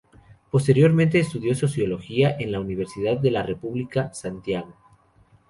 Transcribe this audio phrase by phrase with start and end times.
[0.49, 4.73] Posteriormente estudió sociología en la Universidad de la República, Santiago.